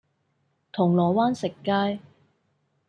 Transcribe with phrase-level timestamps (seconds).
[0.73, 1.99] 銅鑼灣食街